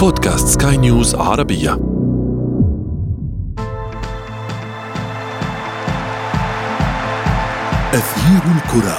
بودكاست 0.00 0.62
سكاي 0.62 0.76
نيوز 0.76 1.14
عربية. 1.14 1.72
أثير 7.94 8.42
الكرة. 8.56 8.98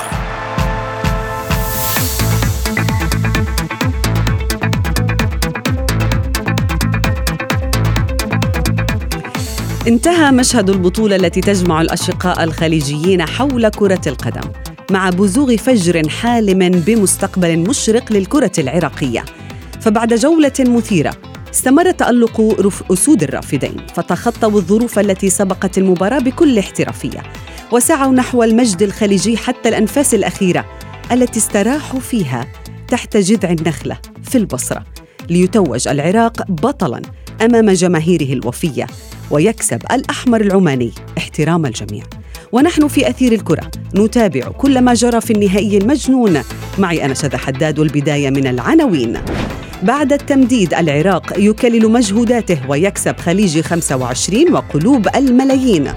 انتهى 9.87 10.31
مشهد 10.31 10.69
البطولة 10.69 11.15
التي 11.15 11.41
تجمع 11.41 11.81
الأشقاء 11.81 12.43
الخليجيين 12.43 13.25
حول 13.25 13.69
كرة 13.69 14.01
القدم 14.07 14.49
مع 14.91 15.09
بزوغ 15.09 15.57
فجر 15.57 16.09
حالم 16.09 16.69
بمستقبل 16.69 17.59
مشرق 17.59 18.13
للكرة 18.13 18.51
العراقية. 18.57 19.40
فبعد 19.81 20.13
جولة 20.13 20.53
مثيرة 20.59 21.13
استمر 21.53 21.91
تألق 21.91 22.41
أسود 22.91 23.23
الرافدين 23.23 23.77
فتخطوا 23.95 24.59
الظروف 24.59 24.99
التي 24.99 25.29
سبقت 25.29 25.77
المباراة 25.77 26.19
بكل 26.19 26.59
احترافية 26.59 27.23
وسعوا 27.71 28.11
نحو 28.11 28.43
المجد 28.43 28.83
الخليجي 28.83 29.37
حتى 29.37 29.69
الأنفاس 29.69 30.13
الأخيرة 30.13 30.65
التي 31.11 31.39
استراحوا 31.39 31.99
فيها 31.99 32.47
تحت 32.87 33.17
جذع 33.17 33.51
النخلة 33.51 33.97
في 34.23 34.37
البصرة 34.37 34.85
ليتوج 35.29 35.87
العراق 35.87 36.51
بطلاً 36.51 37.01
أمام 37.41 37.69
جماهيره 37.69 38.33
الوفية 38.33 38.87
ويكسب 39.31 39.81
الأحمر 39.91 40.41
العماني 40.41 40.91
احترام 41.17 41.65
الجميع. 41.65 42.03
ونحن 42.51 42.87
في 42.87 43.09
أثير 43.09 43.31
الكرة 43.31 43.71
نتابع 43.95 44.41
كل 44.41 44.81
ما 44.81 44.93
جرى 44.93 45.21
في 45.21 45.33
النهائي 45.33 45.77
المجنون 45.77 46.41
معي 46.77 47.05
أنا 47.05 47.13
شذى 47.13 47.37
حداد 47.37 47.79
والبداية 47.79 48.29
من 48.29 48.47
العناوين. 48.47 49.17
بعد 49.83 50.13
التمديد 50.13 50.73
العراق 50.73 51.33
يكلل 51.37 51.91
مجهوداته 51.91 52.59
ويكسب 52.69 53.17
خليجي 53.17 53.63
25 53.63 54.53
وقلوب 54.53 55.07
الملايين. 55.15 55.93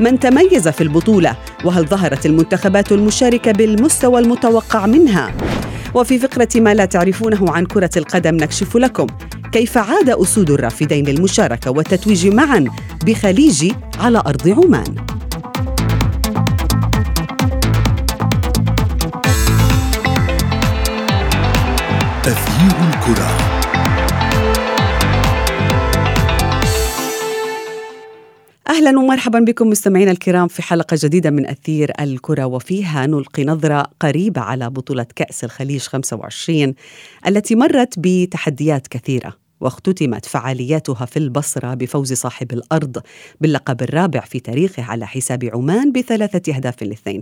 من 0.00 0.18
تميز 0.18 0.68
في 0.68 0.80
البطولة؟ 0.80 1.36
وهل 1.64 1.86
ظهرت 1.86 2.26
المنتخبات 2.26 2.92
المشاركة 2.92 3.52
بالمستوى 3.52 4.20
المتوقع 4.20 4.86
منها؟ 4.86 5.32
وفي 5.94 6.18
فقرة 6.18 6.48
ما 6.56 6.74
لا 6.74 6.84
تعرفونه 6.84 7.50
عن 7.50 7.66
كرة 7.66 7.90
القدم 7.96 8.36
نكشف 8.36 8.76
لكم. 8.76 9.06
كيف 9.52 9.78
عاد 9.78 10.10
أسود 10.10 10.50
الرافدين 10.50 11.04
للمشاركة 11.04 11.70
والتتويج 11.70 12.26
معا 12.26 12.64
بخليجي 13.06 13.74
على 13.98 14.18
أرض 14.18 14.48
عمان؟ 14.48 14.94
أثير 22.26 22.88
الكرة 22.88 23.28
أهلا 28.68 28.98
ومرحبا 28.98 29.40
بكم 29.40 29.70
مستمعينا 29.70 30.10
الكرام 30.10 30.48
في 30.48 30.62
حلقة 30.62 30.96
جديدة 31.00 31.30
من 31.30 31.46
أثير 31.46 31.92
الكرة 32.00 32.44
وفيها 32.44 33.06
نلقي 33.06 33.44
نظرة 33.44 33.86
قريبة 34.00 34.40
على 34.40 34.70
بطولة 34.70 35.06
كأس 35.16 35.44
الخليج 35.44 35.80
25 35.80 36.74
التي 37.26 37.54
مرت 37.54 37.94
بتحديات 37.98 38.86
كثيرة 38.86 39.36
واختتمت 39.60 40.26
فعالياتها 40.26 41.06
في 41.06 41.18
البصرة 41.18 41.74
بفوز 41.74 42.12
صاحب 42.12 42.52
الأرض 42.52 43.02
باللقب 43.40 43.82
الرابع 43.82 44.20
في 44.20 44.40
تاريخه 44.40 44.82
على 44.82 45.06
حساب 45.06 45.44
عمان 45.54 45.92
بثلاثة 45.92 46.54
أهداف 46.56 46.82
لاثنين. 46.82 47.20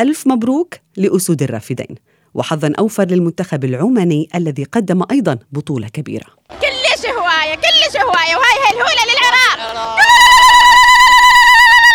ألف 0.00 0.26
مبروك 0.26 0.74
لأسود 0.96 1.42
الرافدين 1.42 1.96
وحظا 2.34 2.72
أوفر 2.78 3.04
للمنتخب 3.04 3.64
العماني 3.64 4.28
الذي 4.34 4.64
قدم 4.64 5.02
أيضا 5.10 5.38
بطولة 5.52 5.88
كبيرة. 5.88 6.26
كلش 6.50 7.06
هواية 7.06 7.54
كلش 7.54 7.96
هواية 7.96 8.36
وهاي 8.36 8.58
هالهولة 8.68 9.02
للعراق. 9.08 9.98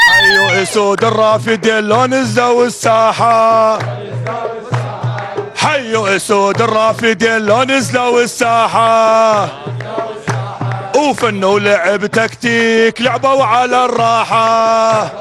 حيوا 0.07 0.63
اسود 0.63 1.03
الرافدين 1.03 1.79
لو 1.79 2.05
نزلوا 2.05 2.65
الساحة 2.65 3.79
حيوا 5.55 6.15
اسود 6.15 6.61
الرافدين 6.61 7.37
لو 7.37 7.63
نزلوا 7.63 8.23
الساحة 8.23 9.49
وفنوا 10.95 11.59
لعب 11.59 12.05
تكتيك 12.05 13.01
لعبوا 13.01 13.43
على 13.43 13.85
الراحة. 13.85 15.11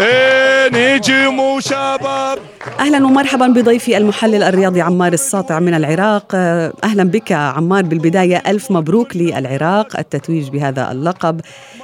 إيه 0.00 0.68
نجم 0.68 1.40
وشباب 1.40 2.38
أهلا 2.64 3.06
ومرحبا 3.06 3.46
بضيفي 3.46 3.96
المحلل 3.96 4.42
الرياضي 4.42 4.80
عمار 4.80 5.12
الساطع 5.12 5.60
من 5.60 5.74
العراق. 5.74 6.32
آه، 6.34 6.72
أهلا 6.84 7.04
بك 7.04 7.32
عمار. 7.32 7.82
بالبداية 7.82 8.42
ألف 8.46 8.70
مبروك 8.70 9.16
للعراق 9.16 9.98
التتويج 9.98 10.48
بهذا 10.48 10.92
اللقب. 10.92 11.40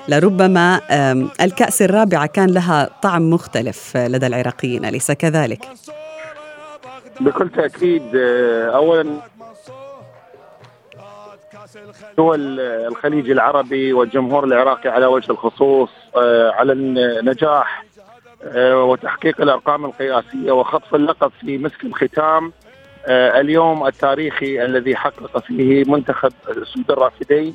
لربما 0.08 0.80
الكأس 1.40 1.82
الرابعه 1.82 2.26
كان 2.26 2.50
لها 2.50 2.90
طعم 3.02 3.30
مختلف 3.30 3.96
آه، 3.96 4.08
لدى 4.08 4.26
العراقيين. 4.26 4.84
أليس 4.84 5.12
كذلك؟ 5.12 5.68
بكل 7.20 7.48
تأكيد 7.48 8.16
آه، 8.16 8.76
اولا 8.76 9.06
دول 12.16 12.60
الخليج 12.60 13.30
العربي 13.30 13.92
والجمهور 13.92 14.44
العراقي 14.44 14.88
على 14.88 15.06
وجه 15.06 15.30
الخصوص 15.30 15.90
على 16.54 16.72
النجاح 16.72 17.84
وتحقيق 18.56 19.40
الأرقام 19.40 19.84
القياسية 19.84 20.52
وخطف 20.52 20.94
اللقب 20.94 21.32
في 21.40 21.58
مسك 21.58 21.84
الختام 21.84 22.52
آه، 23.06 23.40
اليوم 23.40 23.86
التاريخي 23.86 24.64
الذي 24.64 24.96
حقق 24.96 25.38
فيه 25.38 25.84
منتخب 25.86 26.32
سود 26.64 26.90
الرافدين 26.90 27.54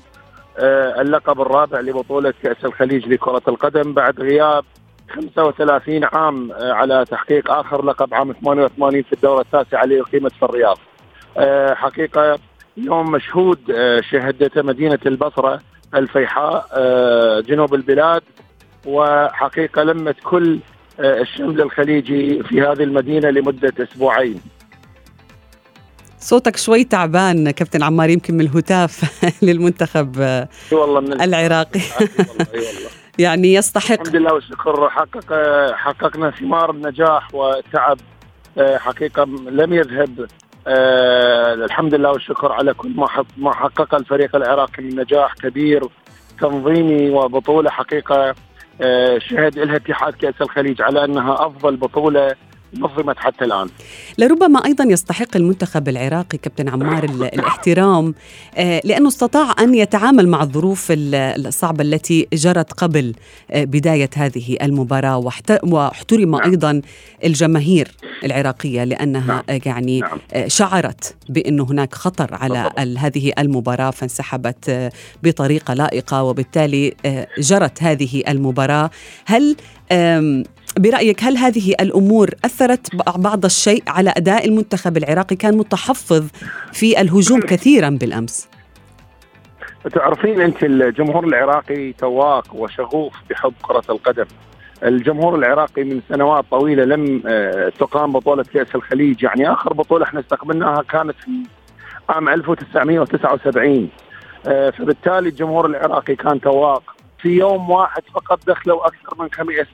آه، 0.58 1.02
اللقب 1.02 1.42
الرابع 1.42 1.80
لبطولة 1.80 2.34
كأس 2.44 2.66
الخليج 2.66 3.08
لكرة 3.08 3.42
القدم 3.48 3.94
بعد 3.94 4.20
غياب 4.20 4.64
35 5.16 6.04
عام 6.04 6.52
آه، 6.52 6.74
على 6.74 7.06
تحقيق 7.12 7.52
آخر 7.52 7.86
لقب 7.86 8.14
عام 8.14 8.32
88 8.32 9.04
في 9.04 9.14
الدوره 9.14 9.42
التاسعه 9.42 9.84
اللي 9.84 10.02
اقيمت 10.02 10.32
في 10.32 10.44
الرياض. 10.44 10.78
آه، 11.38 11.74
حقيقة 11.74 12.40
يوم 12.78 13.12
مشهود 13.12 13.60
آه، 13.72 14.02
شهدته 14.02 14.62
مدينة 14.62 15.00
البصرة 15.06 15.60
الفيحاء 15.96 16.66
آه، 16.74 17.40
جنوب 17.40 17.74
البلاد 17.74 18.22
وحقيقة 18.86 19.84
لمت 19.84 20.16
كل 20.24 20.54
آه، 20.54 20.75
الشمل 21.00 21.62
الخليجي 21.62 22.44
في 22.44 22.62
هذه 22.62 22.84
المدينة 22.84 23.30
لمدة 23.30 23.74
أسبوعين. 23.80 24.42
صوتك 26.20 26.58
شوي 26.58 26.84
تعبان 26.84 27.52
كابتن 27.52 27.84
عمار 27.84 28.10
يمكن 28.10 28.34
من 28.34 28.42
الهتاف 28.42 29.02
للمنتخب 29.46 30.16
آه، 30.20 30.50
والله 30.72 31.00
من 31.00 31.22
العراقي. 31.22 31.80
والله 32.00 32.48
والله. 32.54 32.90
يعني 33.20 33.54
يستحق. 33.54 34.02
الحمد 34.02 34.16
لله 34.16 34.34
والشكر. 34.34 34.90
حقق 34.90 35.34
حققنا 35.74 36.32
ثمار 36.32 36.72
النجاح 36.72 37.36
والتعب 37.36 37.98
آه، 38.58 38.78
حقيقة 38.78 39.24
لم 39.50 39.74
يذهب 39.74 40.28
آه، 40.68 41.54
الحمد 41.54 41.96
لله 41.96 42.12
والشكر 42.12 42.52
على 42.52 42.74
كل 42.74 42.90
ما 42.96 43.08
ما 43.38 43.54
حقق 43.54 43.96
الفريق 43.96 44.36
العراقي 44.36 44.84
من 44.84 45.00
نجاح 45.00 45.34
كبير 45.34 45.84
تنظيمي 46.42 47.10
وبطولة 47.10 47.70
حقيقة. 47.70 48.30
آه، 48.30 48.36
شهد 49.18 49.60
لها 49.60 49.76
اتحاد 49.76 50.14
كأس 50.14 50.42
الخليج 50.42 50.82
على 50.82 51.06
أنها 51.06 51.34
أفضل 51.46 51.76
بطولة 51.76 52.36
نظمت 52.80 53.18
حتى 53.18 53.46
الآن. 53.46 53.68
لربما 54.18 54.66
أيضا 54.66 54.84
يستحق 54.84 55.36
المنتخب 55.36 55.90
العراقي 55.90 56.38
كابتن 56.38 56.70
عمار 56.70 57.04
ال- 57.04 57.24
الاحترام 57.24 58.14
آه، 58.56 58.82
لأنه 58.84 59.08
استطاع 59.08 59.56
أن 59.60 59.76
يتعامل 59.76 60.28
مع 60.28 60.44
الظروف 60.44 60.88
ال- 60.92 61.16
الصعبة 61.48 61.84
التي 61.84 62.28
جرت 62.34 62.74
قبل 62.74 63.14
آه، 63.52 63.64
بداية 63.64 64.10
هذه 64.16 64.58
المباراة 64.62 65.18
واحت- 65.18 65.64
واحترم 65.64 66.36
أيضا 66.36 66.82
الجماهير 67.24 67.88
العراقية 68.26 68.84
لأنها 68.84 69.28
نعم. 69.28 69.44
آه، 69.50 69.62
يعني 69.66 70.00
نعم. 70.00 70.20
شعرت 70.48 71.16
بانه 71.30 71.64
هناك 71.64 71.94
خطر 71.96 72.30
على 72.36 72.72
هذه 72.98 73.32
المباراة 73.40 73.92
فانسحبت 73.92 74.92
بطريقة 75.24 75.74
لائقة 75.74 76.24
وبالتالي 76.24 76.94
جرت 77.40 77.84
هذه 77.84 78.24
المباراة 78.28 78.90
هل 79.26 79.56
برأيك 80.80 81.24
هل 81.24 81.38
هذه 81.38 81.76
الأمور 81.80 82.30
أثرت 82.46 82.96
بعض 83.18 83.46
الشيء 83.46 83.84
على 83.88 84.14
أداء 84.18 84.48
المنتخب 84.48 84.98
العراقي؟ 84.98 85.36
كان 85.36 85.58
متحفظ 85.58 86.28
في 86.74 87.02
الهجوم 87.02 87.40
كثيرا 87.40 87.90
بالأمس. 87.90 88.50
تعرفين 89.94 90.42
أنت 90.42 90.64
الجمهور 90.64 91.26
العراقي 91.26 91.94
تواق 91.94 92.56
وشغوف 92.56 93.14
بحب 93.30 93.54
كرة 93.62 93.84
القدم. 93.90 94.26
الجمهور 94.84 95.36
العراقي 95.36 95.84
من 95.84 96.02
سنوات 96.10 96.46
طويلة 96.52 96.84
لم 96.84 97.24
آه، 97.28 97.72
تقام 97.80 98.12
بطولة 98.12 98.44
كأس 98.54 98.76
الخليج، 98.76 99.24
يعني 99.24 99.52
آخر 99.52 99.74
بطولة 99.74 100.04
إحنا 100.04 100.20
استقبلناها 100.20 100.82
كانت 100.82 101.16
في 101.26 101.32
عام 102.10 102.30
1979 102.30 103.90
آه، 104.48 104.70
فبالتالي 104.70 105.30
الجمهور 105.30 105.66
العراقي 105.66 106.16
كان 106.16 106.42
تواق. 106.42 106.95
في 107.26 107.32
يوم 107.32 107.70
واحد 107.70 108.02
فقط 108.14 108.40
دخلوا 108.48 108.88
أكثر 108.88 109.24
من 109.24 109.30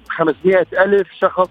500 0.10 0.66
ألف 0.74 1.08
شخص 1.12 1.50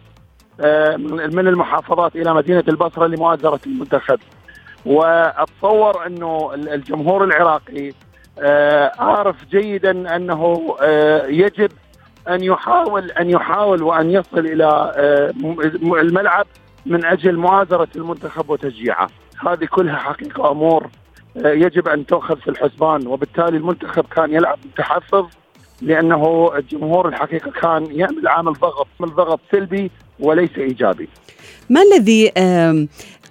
آه، 0.61 0.97
من 0.97 1.49
المحافظات 1.49 2.17
إلى 2.17 2.35
مدينة 2.35 2.65
البصرة 2.69 3.07
لمؤازرة 3.07 3.61
المنتخب. 3.67 4.19
وأتصور 4.87 6.07
أنه 6.07 6.55
الجمهور 6.55 7.25
العراقي 7.25 7.93
آه، 8.39 8.93
عارف 8.99 9.37
جيدا 9.51 10.17
أنه 10.17 10.77
آه، 10.83 11.27
يجب 11.27 11.71
أن 12.29 12.43
يحاول 12.43 13.11
أن 13.11 13.31
يحاول 13.31 13.83
وأن 13.83 14.11
يصل 14.11 14.63
آه، 14.63 15.33
الملعب 15.85 16.47
من 16.87 17.05
أجل 17.05 17.37
مؤازرة 17.37 17.89
المنتخب 17.97 18.51
وتشجيعه، 18.51 19.09
هذه 19.47 19.65
كلها 19.65 19.97
حقيقة 19.97 20.51
امور 20.51 20.87
يجب 21.37 21.89
أن 21.89 22.07
تؤخذ 22.07 22.37
في 22.37 22.49
الحسبان 22.49 23.07
وبالتالي 23.07 23.57
المنتخب 23.57 24.05
كان 24.05 24.33
يلعب 24.35 24.59
متحفظ 24.65 25.40
لأنه 25.83 26.51
الجمهور 26.57 27.09
الحقيقة 27.09 27.51
كان 27.51 27.87
يعمل 27.91 28.29
عامل 28.29 28.53
ضغط، 28.53 28.87
عامل 29.01 29.15
ضغط 29.15 29.41
سلبي 29.53 29.91
وليس 30.21 30.59
إيجابي. 30.59 31.09
ما 31.71 31.81
الذي 31.83 32.33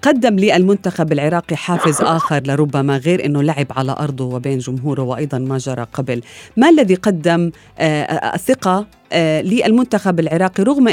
قدم 0.01 0.35
للمنتخب 0.35 1.11
العراقي 1.11 1.55
حافز 1.55 2.01
آخر 2.01 2.41
لربما 2.45 2.97
غير 2.97 3.25
أنه 3.25 3.43
لعب 3.43 3.65
على 3.77 3.95
أرضه 3.99 4.35
وبين 4.35 4.57
جمهوره 4.57 5.01
وأيضا 5.01 5.37
ما 5.37 5.57
جرى 5.57 5.85
قبل؟ 5.93 6.21
ما 6.57 6.69
الذي 6.69 6.95
قدم 6.95 7.51
الثقة 7.79 8.77
آه، 8.77 8.85
آه، 9.13 9.41
للمنتخب 9.41 10.19
العراقي 10.19 10.63
رغم 10.63 10.87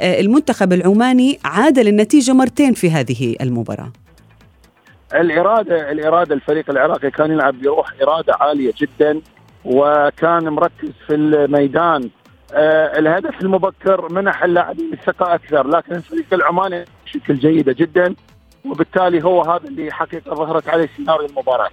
آه، 0.00 0.20
المنتخب 0.20 0.72
العماني 0.72 1.38
عاد 1.44 1.78
للنتيجة 1.78 2.32
مرتين 2.32 2.74
في 2.74 2.90
هذه 2.90 3.36
المباراة؟ 3.40 3.92
الإرادة 5.14 5.92
الإرادة 5.92 6.34
الفريق 6.34 6.70
العراقي 6.70 7.10
كان 7.10 7.30
يلعب 7.30 7.54
بروح 7.62 7.86
إرادة 8.02 8.34
عالية 8.40 8.72
جدا. 8.78 9.20
وكان 9.64 10.48
مركز 10.48 10.90
في 11.06 11.14
الميدان. 11.14 12.10
آه 12.54 12.98
الهدف 12.98 13.40
المبكر 13.40 14.12
منح 14.12 14.44
اللاعبين 14.44 14.92
الثقة 14.92 15.34
أكثر 15.34 15.66
لكن 15.66 15.94
الفريق 15.94 16.24
العماني 16.32 16.84
بشكل 17.06 17.38
جيده 17.38 17.72
جدا 17.72 18.14
وبالتالي 18.64 19.24
هو 19.24 19.42
هذا 19.42 19.68
اللي 19.68 19.92
حقيقة 19.92 20.34
ظهرت 20.34 20.68
عليه 20.68 20.88
سيناريو 20.96 21.26
المباراة. 21.26 21.70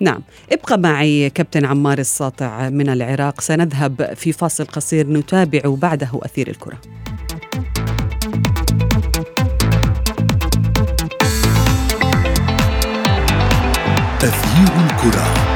نعم. 0.00 0.20
ابقى 0.52 0.78
معي 0.78 1.30
كابتن 1.30 1.64
عمار 1.64 1.98
الساطع 1.98 2.68
من 2.68 2.88
العراق. 2.88 3.40
سنذهب 3.40 4.14
في 4.14 4.32
فاصل 4.32 4.64
قصير 4.64 5.06
نتابع 5.06 5.60
بعده 5.64 6.10
أثير 6.22 6.48
الكرة. 6.48 6.78
أثير 14.22 14.68
الكرة. 14.84 15.51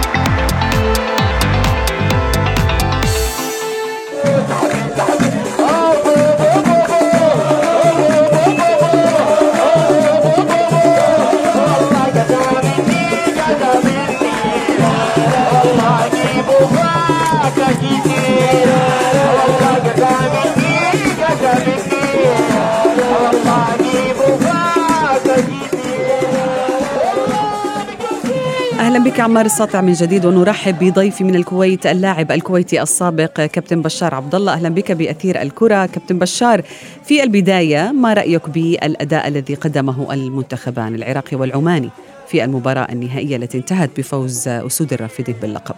بك 29.16 29.20
عمار 29.20 29.44
الساطع 29.44 29.80
من 29.80 29.92
جديد 29.92 30.24
ونرحب 30.24 30.78
بضيفي 30.78 31.24
من 31.24 31.34
الكويت 31.34 31.86
اللاعب 31.86 32.32
الكويتي 32.32 32.82
السابق 32.82 33.40
كابتن 33.40 33.82
بشار 33.82 34.14
عبد 34.14 34.34
الله 34.34 34.52
أهلا 34.52 34.68
بك 34.68 34.92
بأثير 34.92 35.42
الكرة 35.42 35.86
كابتن 35.86 36.18
بشار. 36.18 36.62
في 37.04 37.22
البداية 37.22 37.92
ما 37.92 38.14
رأيك 38.14 38.50
بالأداء 38.50 39.28
الذي 39.28 39.54
قدمه 39.54 40.12
المنتخبان 40.12 40.94
العراقي 40.94 41.36
والعماني 41.36 41.90
في 42.26 42.44
المباراة 42.44 42.86
النهائية 42.92 43.36
التي 43.36 43.58
انتهت 43.58 43.90
بفوز 43.98 44.48
أسود 44.48 44.92
الرافدين 44.92 45.34
باللقب؟ 45.42 45.74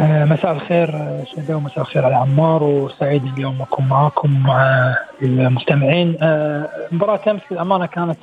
آه، 0.00 0.24
مساء 0.24 0.52
الخير 0.52 0.86
شهداء 1.36 1.56
ومساء 1.56 1.80
الخير 1.80 2.04
على 2.04 2.14
عمار 2.14 2.62
وسعيد 2.62 3.24
اليوم 3.24 3.62
أكون 3.62 3.88
معكم 3.88 4.42
مع 4.42 4.94
المستمعين. 5.22 6.16
آه، 6.22 6.68
مباراة 6.92 7.20
أمس 7.30 7.42
للأمانة 7.50 7.86
كانت 7.86 8.18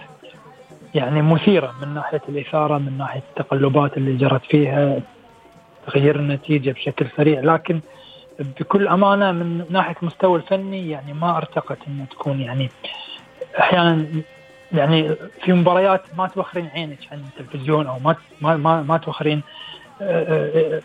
يعني 0.95 1.21
مثيرة 1.21 1.73
من 1.81 1.93
ناحية 1.93 2.21
الإثارة 2.29 2.77
من 2.77 2.97
ناحية 2.97 3.23
التقلبات 3.29 3.97
اللي 3.97 4.17
جرت 4.17 4.45
فيها 4.45 4.99
تغيير 5.87 6.15
النتيجة 6.15 6.71
بشكل 6.71 7.07
سريع. 7.17 7.39
لكن 7.39 7.79
بكل 8.39 8.87
أمانة 8.87 9.31
من 9.31 9.65
ناحية 9.69 9.95
المستوى 10.01 10.37
الفني 10.37 10.89
يعني 10.89 11.13
ما 11.13 11.37
ارتقت 11.37 11.77
إنه 11.87 12.05
تكون 12.05 12.41
يعني 12.41 12.69
أحيانا 13.59 14.05
يعني 14.71 15.15
في 15.41 15.53
مباريات 15.53 16.01
ما 16.17 16.27
توخرين 16.27 16.67
عينك 16.67 16.99
عن 17.11 17.19
التلفزيون 17.19 17.87
أو 17.87 17.99
ما 17.99 18.15
ما 18.41 18.57
ما, 18.57 18.81
ما 18.81 18.97
توخرين 18.97 19.41
آه، 20.01 20.81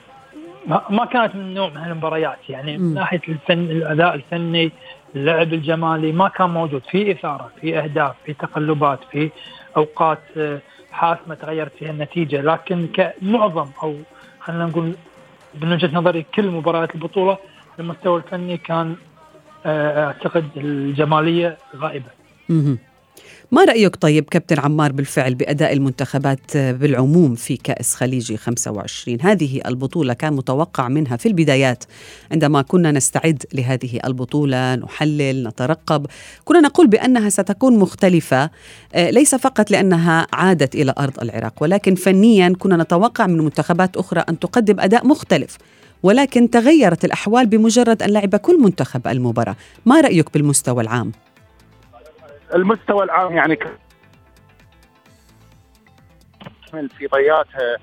ما 0.90 1.04
كانت 1.04 1.34
من 1.34 1.54
نوع 1.54 1.68
من 1.68 1.76
هالمباريات. 1.76 2.38
يعني 2.48 2.78
من 2.78 2.94
ناحية 2.94 3.20
الفن 3.28 3.58
الأداء 3.58 4.14
الفني 4.14 4.72
اللعب 5.16 5.52
الجمالي 5.52 6.12
ما 6.12 6.28
كان 6.28 6.50
موجود. 6.50 6.82
في 6.90 7.12
إثارة 7.12 7.50
في 7.60 7.78
أهداف 7.78 8.14
في 8.24 8.32
تقلبات 8.32 8.98
في 9.10 9.30
أوقات 9.78 10.18
آه، 10.36 10.58
حاسمة 10.92 11.34
تغيرت 11.34 11.72
فيها 11.78 11.90
النتيجة 11.90 12.40
لكن 12.40 12.88
كمعظم 12.92 13.68
أو 13.82 13.94
خلينا 14.40 14.66
نقول 14.66 14.92
من 15.62 15.72
وجهة 15.72 15.90
نظري 15.94 16.26
كل 16.34 16.50
مباريات 16.50 16.94
البطولة 16.94 17.38
المستوى 17.78 18.16
الفني 18.18 18.56
كان 18.56 18.96
آه، 19.66 20.06
أعتقد 20.06 20.44
الجمالية 20.56 21.56
غائبة. 21.76 22.10
ما 23.50 23.64
رأيك 23.64 23.96
طيب 23.96 24.24
كابتن 24.24 24.58
عمار 24.58 24.92
بالفعل 24.92 25.34
بأداء 25.34 25.72
المنتخبات 25.72 26.56
بالعموم 26.56 27.34
في 27.34 27.56
كأس 27.56 27.94
خليجي 27.94 28.36
25 28.36 29.18
هذه 29.20 29.60
البطولة 29.66 30.12
كان 30.14 30.32
متوقع 30.32 30.88
منها 30.88 31.16
في 31.16 31.26
البدايات. 31.26 31.84
عندما 32.32 32.62
كنا 32.62 32.92
نستعد 32.92 33.42
لهذه 33.54 34.00
البطولة 34.04 34.74
نحلل 34.74 35.48
نترقب 35.48 36.06
كنا 36.44 36.60
نقول 36.60 36.86
بأنها 36.86 37.28
ستكون 37.28 37.78
مختلفة 37.78 38.50
آه، 38.94 39.10
ليس 39.10 39.34
فقط 39.34 39.70
لأنها 39.70 40.26
عادت 40.32 40.74
إلى 40.74 40.94
أرض 40.98 41.20
العراق 41.22 41.54
ولكن 41.60 41.94
فنيا 41.94 42.52
كنا 42.58 42.76
نتوقع 42.76 43.26
من 43.26 43.38
منتخبات 43.38 43.96
أخرى 43.96 44.20
أن 44.28 44.38
تقدم 44.38 44.80
أداء 44.80 45.06
مختلف. 45.06 45.56
ولكن 46.02 46.50
تغيرت 46.50 47.04
الأحوال 47.04 47.46
بمجرد 47.46 48.02
أن 48.02 48.10
لعب 48.10 48.36
كل 48.36 48.60
منتخب 48.60 49.06
المباراة. 49.06 49.56
ما 49.86 50.00
رأيك 50.00 50.32
بالمستوى 50.32 50.82
العام؟ 50.82 51.12
المستوى 52.54 53.04
العام 53.04 53.32
يعني 53.32 53.58
في 56.70 57.06
ضياتها 57.06 57.76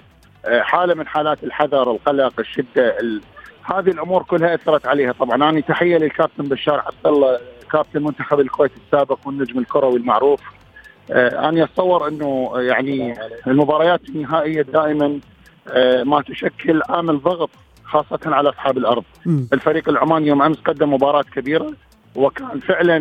آه، 0.45 0.62
حالة 0.62 0.94
من 0.94 1.07
حالات 1.07 1.44
الحذر 1.44 1.92
القلق 1.92 2.40
الشدة 2.40 2.99
ال... 2.99 3.21
هذه 3.63 3.90
الأمور 3.90 4.23
كلها 4.23 4.56
أثرت 4.56 4.87
عليها. 4.87 5.11
طبعا 5.11 5.35
أنا 5.35 5.59
تحية 5.59 5.97
للكابتن 5.97 6.44
بشار 6.44 6.80
عبد 6.80 7.07
الله 7.07 7.40
كابتن 7.71 8.04
منتخب 8.04 8.40
الكويت 8.40 8.71
السابق 8.85 9.19
والنجم 9.25 9.59
الكروي 9.59 9.97
المعروف. 9.97 10.42
آه، 11.11 11.49
أنا 11.49 11.63
أتصور 11.63 12.07
إنه 12.07 12.51
يعني 12.56 13.13
المباريات 13.47 14.09
النهائية 14.09 14.61
دائما 14.61 15.19
آه، 15.68 16.04
ما 16.04 16.21
تشكل 16.21 16.81
عامل 16.90 17.21
ضغط 17.21 17.49
خاصة 17.83 18.19
على 18.25 18.49
أصحاب 18.49 18.78
الأرض. 18.78 19.04
م. 19.25 19.45
الفريق 19.54 19.90
العماني 19.90 20.28
يوم 20.28 20.42
أمس 20.42 20.57
قدم 20.57 20.94
مباراة 20.94 21.23
كبيرة. 21.23 21.73
وكان 22.16 22.60
فعلا 22.60 23.00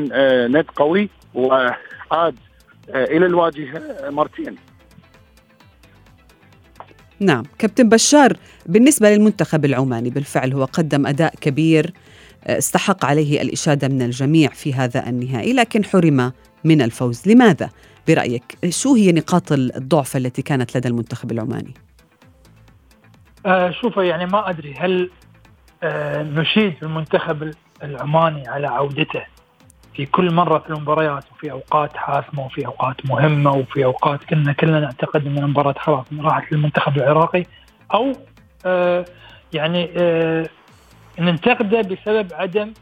ند 0.48 0.66
قوي 0.76 1.08
وعاد 1.34 2.36
آه، 2.90 3.04
إلى 3.04 3.26
الواجهة 3.26 4.10
مرتين 4.10 4.56
نعم. 7.20 7.42
كابتن 7.58 7.88
بشار 7.88 8.36
بالنسبة 8.66 9.10
للمنتخب 9.10 9.64
العماني 9.64 10.10
بالفعل 10.10 10.52
هو 10.52 10.64
قدم 10.64 11.06
أداء 11.06 11.34
كبير 11.40 11.92
آه، 12.44 12.58
استحق 12.58 13.04
عليه 13.04 13.42
الإشادة 13.42 13.88
من 13.88 14.02
الجميع 14.02 14.48
في 14.48 14.74
هذا 14.74 15.08
النهائي 15.08 15.52
لكن 15.52 15.84
حرم 15.84 16.32
من 16.64 16.82
الفوز. 16.82 17.28
لماذا؟ 17.28 17.70
برأيك 18.08 18.58
شو 18.68 18.94
هي 18.94 19.12
نقاط 19.12 19.52
الضعف 19.52 20.16
التي 20.16 20.42
كانت 20.42 20.76
لدى 20.76 20.88
المنتخب 20.88 21.32
العماني؟ 21.32 21.74
آه 23.46 23.70
شوف 23.70 23.96
يعني 23.96 24.26
ما 24.26 24.50
أدري 24.50 24.74
هل 24.78 25.10
آه 25.82 26.22
نشيد 26.22 26.74
المنتخب 26.82 27.42
العماني 27.82 28.48
على 28.48 28.66
عودته. 28.66 29.22
في 29.94 30.06
كل 30.06 30.34
مرة 30.34 30.58
في 30.58 30.70
المباريات 30.70 31.24
وفي 31.32 31.52
أوقات 31.52 31.96
حاسمة 31.96 32.44
وفي 32.46 32.66
أوقات 32.66 33.06
مهمة 33.06 33.52
وفي 33.52 33.84
أوقات 33.84 34.24
كنا 34.24 34.52
كلنا 34.52 34.80
نعتقد 34.80 35.26
إن 35.26 35.38
المباراة 35.38 35.74
خلاص 35.78 36.06
راحت 36.20 36.52
للمنتخب 36.52 36.96
العراقي 36.96 37.44
أو 37.94 38.12
آه 38.66 39.04
يعني 39.52 39.90
آه 39.96 40.46
ننتقده 41.18 41.80
بسبب 41.80 42.32
عدم 42.32 42.72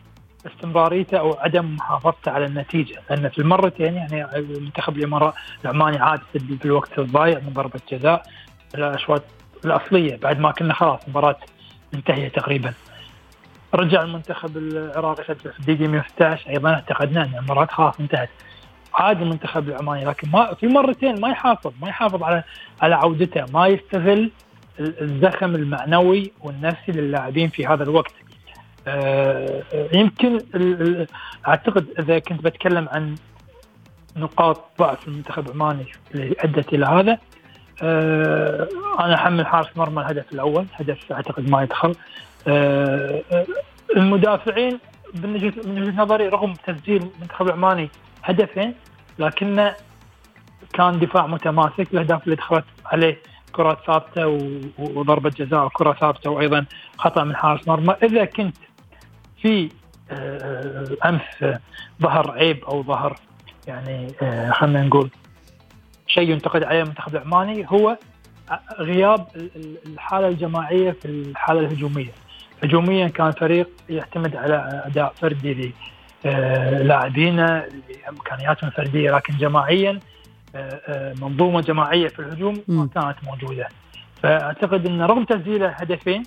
استمراريته 0.46 1.18
أو 1.18 1.32
عدم 1.38 1.74
محافظته 1.74 2.30
على 2.32 2.44
النتيجة. 2.44 3.00
لأن 3.10 3.28
في 3.28 3.38
المرتين 3.38 3.94
يعني 3.94 4.36
المنتخب 4.36 4.96
الإمارات 4.96 5.34
العماني 5.64 5.98
عاد 5.98 6.20
في 6.32 6.64
الوقت 6.64 6.98
الضايع 6.98 7.38
من 7.38 7.52
ضربة 7.52 7.80
جزاء. 7.92 8.22
الأشواط 8.74 9.22
الأصلية 9.64 10.16
بعد 10.16 10.40
ما 10.40 10.50
كنا 10.50 10.74
خلاص 10.74 11.00
المباراة 11.04 11.36
منتهيه 11.92 12.28
تقريبا. 12.28 12.72
رجع 13.74 14.02
المنتخب 14.02 14.56
العراقي 14.56 15.24
في 15.24 15.46
الدقيقة 15.60 15.90
116 15.90 16.50
أيضا 16.50 16.70
اعتقدنا 16.70 17.24
أن 17.24 17.34
المباراة 17.38 17.66
خلاص 17.66 18.00
انتهت. 18.00 18.28
عاد 18.94 19.22
المنتخب 19.22 19.68
العماني 19.68 20.04
لكن 20.04 20.30
ما 20.30 20.54
في 20.54 20.66
مرتين 20.66 21.20
ما 21.20 21.28
يحافظ 21.28 21.72
ما 21.82 21.88
يحافظ 21.88 22.22
على 22.22 22.44
على 22.82 22.94
عودته 22.94 23.44
ما 23.52 23.66
يستغل 23.66 24.30
الزخم 24.80 25.54
المعنوي 25.54 26.32
والنفسي 26.40 26.92
للاعبين 26.92 27.48
في 27.48 27.66
هذا 27.66 27.82
الوقت. 27.82 28.12
آه، 28.86 29.62
يمكن 29.92 30.38
أعتقد 31.48 31.86
إذا 31.98 32.18
كنت 32.18 32.44
بتكلم 32.44 32.88
عن 32.92 33.14
نقاط 34.16 34.64
ضعف 34.78 35.08
المنتخب 35.08 35.46
العماني 35.46 35.86
اللي 36.14 36.34
أدت 36.40 36.72
إلى 36.72 36.86
هذا 36.86 37.18
آه، 37.82 38.68
أنا 39.00 39.14
أحمل 39.14 39.46
حارس 39.46 39.76
مرمى 39.76 40.02
الهدف 40.02 40.32
الأول 40.32 40.66
هدف 40.74 41.12
أعتقد 41.12 41.50
ما 41.50 41.62
يدخل. 41.62 41.94
المدافعين 43.96 44.78
من 45.14 45.34
وجهه 45.34 46.02
نظري 46.02 46.28
رغم 46.28 46.54
تسجيل 46.54 47.02
المنتخب 47.16 47.46
العماني 47.46 47.90
هدفين 48.24 48.74
لكنه 49.18 49.74
كان 50.72 50.98
دفاع 50.98 51.26
متماسك 51.26 51.94
الأهداف 51.94 52.24
اللي 52.24 52.36
دخلت 52.36 52.64
عليه 52.86 53.18
كرات 53.52 53.78
ثابتة 53.86 54.26
وضربة 54.78 55.30
جزاء 55.30 55.64
وكرة 55.64 55.92
ثابتة 55.92 56.30
وأيضا 56.30 56.66
خطأ 56.98 57.24
من 57.24 57.36
حارس 57.36 57.68
مرمى 57.68 57.96
إذا 58.02 58.24
كنت 58.24 58.56
في 59.42 59.68
آه، 60.10 60.86
امس 61.04 61.58
ظهر 62.02 62.30
عيب 62.30 62.64
أو 62.64 62.82
ظهر 62.82 63.16
يعني 63.66 64.12
آه، 64.22 64.50
خلينا 64.50 64.82
نقول 64.82 65.10
شيء 66.06 66.30
ينتقد 66.30 66.62
عليه 66.62 66.82
المنتخب 66.82 67.16
العماني 67.16 67.66
هو 67.68 67.96
غياب 68.78 69.26
الحالة 69.86 70.28
الجماعية 70.28 70.90
في 70.90 71.04
الحالة 71.04 71.60
الهجومية. 71.60 72.12
هجوميا 72.64 73.08
كان 73.08 73.32
فريق 73.32 73.68
يعتمد 73.88 74.36
على 74.36 74.82
أداء 74.86 75.12
فردي 75.20 75.72
للاعبينه 76.24 77.64
لإمكانياتهم 77.88 78.70
الفردية 78.70 79.10
لكن 79.10 79.36
جماعيا 79.36 80.00
آه، 80.54 80.80
آه، 80.86 81.14
منظومة 81.20 81.60
جماعية 81.60 82.08
في 82.08 82.18
الهجوم 82.18 82.62
ما 82.68 82.88
كانت 82.94 83.16
موجودة 83.24 83.68
فأعتقد 84.22 84.86
إن 84.86 85.02
رغم 85.02 85.24
تسجيله 85.24 85.68
هدفين 85.68 86.22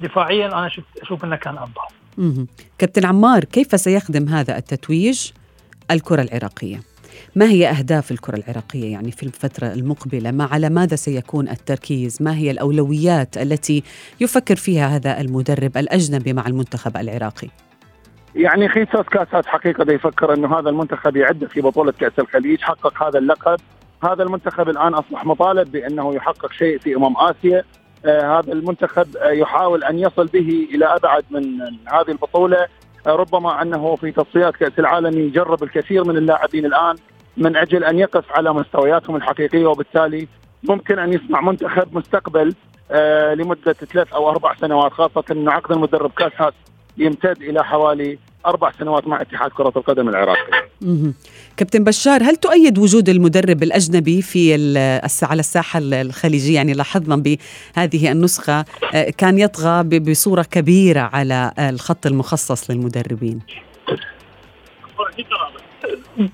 دفاعيا 0.00 0.46
أنا 0.46 0.68
شفت 0.68 0.98
أشوف 1.02 1.24
إنه 1.24 1.36
كان 1.36 1.58
أفضل. 1.58 2.46
كابتن 2.78 3.06
عمار 3.06 3.44
كيف 3.44 3.80
سيخدم 3.80 4.28
هذا 4.28 4.56
التتويج 4.56 5.30
الكرة 5.90 6.22
العراقية؟ 6.22 6.80
ما 7.36 7.46
هي 7.46 7.68
أهداف 7.68 8.10
الكرة 8.10 8.36
العراقية 8.36 8.92
يعني 8.92 9.10
في 9.10 9.22
الفترة 9.22 9.72
المقبلة؟ 9.72 10.30
ما 10.30 10.44
على 10.44 10.70
ماذا 10.70 10.96
سيكون 10.96 11.48
التركيز؟ 11.48 12.22
ما 12.22 12.36
هي 12.36 12.50
الأولويات 12.50 13.36
التي 13.36 13.82
يفكر 14.20 14.56
فيها 14.56 14.86
هذا 14.96 15.20
المدرب 15.20 15.76
الأجنبي 15.76 16.32
مع 16.32 16.46
المنتخب 16.46 16.96
العراقي؟ 16.96 17.48
يعني 18.34 18.68
خيسوس 18.68 19.06
كاسات 19.06 19.46
حقيقة 19.46 19.84
دا 19.84 19.94
يفكر 19.94 20.34
إنه 20.34 20.58
هذا 20.58 20.70
المنتخب 20.70 21.16
يعد 21.16 21.44
في 21.44 21.60
بطولة 21.60 21.92
كأس 21.92 22.18
الخليج 22.18 22.60
حقق 22.60 23.02
هذا 23.02 23.18
اللقب 23.18 23.60
هذا 24.04 24.22
المنتخب 24.22 24.68
الآن 24.68 24.94
أصبح 24.94 25.24
مطالب 25.24 25.72
بأنه 25.72 26.14
يحقق 26.14 26.52
شيء 26.52 26.78
في 26.78 26.96
أمم 26.96 27.16
آسيا 27.16 27.64
آه 28.06 28.38
هذا 28.38 28.52
المنتخب 28.52 29.16
آه 29.16 29.30
يحاول 29.30 29.84
أن 29.84 29.98
يصل 29.98 30.26
به 30.26 30.68
إلى 30.74 30.84
أبعد 30.84 31.24
من 31.30 31.60
هذه 31.86 32.08
البطولة 32.08 32.66
آه 33.06 33.10
ربما 33.10 33.62
أنه 33.62 33.96
في 33.96 34.12
تصفيات 34.12 34.56
كأس 34.56 34.78
العالم 34.78 35.18
يجرب 35.18 35.62
الكثير 35.62 36.04
من 36.04 36.16
اللاعبين 36.16 36.66
الآن 36.66 36.96
من 37.36 37.56
أجل 37.56 37.84
أن 37.84 37.98
يقف 37.98 38.24
على 38.32 38.52
مستوياتهم 38.54 39.16
الحقيقية 39.16 39.66
وبالتالي 39.66 40.28
ممكن 40.62 40.98
أن 40.98 41.12
يصنع 41.12 41.40
منتخب 41.40 41.96
مستقبل 41.96 42.54
آه 42.90 43.34
لمدة 43.34 43.72
ثلاث 43.72 44.12
أو 44.12 44.30
أربع 44.30 44.54
سنوات 44.60 44.92
خاصة 44.92 45.24
انه 45.30 45.52
عقد 45.52 45.72
المدرب 45.72 46.10
كاساس 46.10 46.54
يمتد 46.98 47.42
إلى 47.42 47.64
حوالي 47.64 48.18
أربع 48.46 48.72
سنوات 48.78 49.08
مع 49.08 49.20
اتحاد 49.20 49.50
كرة 49.50 49.72
القدم 49.76 50.08
العراقي. 50.08 50.72
كابتن 51.56 51.84
بشار 51.84 52.22
هل 52.22 52.36
تؤيد 52.36 52.78
وجود 52.78 53.08
المدرب 53.08 53.62
الأجنبي 53.62 54.22
في 54.22 54.54
على 55.22 55.40
الساحة 55.40 55.80
الخليجية 55.82 56.54
يعني 56.54 56.72
لاحظنا 56.72 57.16
بهذه 57.16 58.12
النسخة 58.12 58.64
آه، 58.94 59.10
كان 59.18 59.38
يطغى 59.38 59.98
بصورة 59.98 60.42
كبيرة 60.42 61.00
على 61.00 61.52
الخط 61.58 62.06
المخصص 62.06 62.70
للمدربين. 62.70 63.40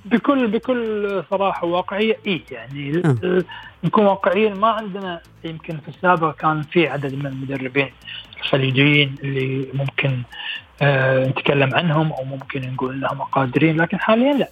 بكل 0.04 0.46
بكل 0.46 1.22
صراحة 1.30 1.66
وواقعيه 1.66 2.16
اي 2.26 2.42
يعني 2.50 3.02
أه. 3.04 3.44
نكون 3.84 4.04
واقعيين 4.06 4.54
ما 4.54 4.68
عندنا 4.68 5.20
يمكن 5.44 5.76
في 5.78 5.88
السابق 5.88 6.36
كان 6.36 6.62
في 6.62 6.88
عدد 6.88 7.14
من 7.14 7.26
المدربين 7.26 7.90
الخليجيين 8.40 9.14
اللي 9.24 9.68
ممكن 9.74 10.22
آه 10.82 11.26
نتكلم 11.28 11.74
عنهم 11.74 12.12
أو 12.12 12.24
ممكن 12.24 12.72
نقول 12.72 12.94
إنهم 12.94 13.22
قادرين 13.22 13.80
لكن 13.80 14.00
حاليا 14.00 14.32
لا 14.32 14.48